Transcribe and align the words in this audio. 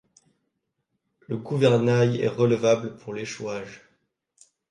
Le 1.27 1.37
gouvernail 1.37 2.21
est 2.21 2.27
relevable 2.27 2.97
pour 2.97 3.13
l'échouage. 3.13 3.83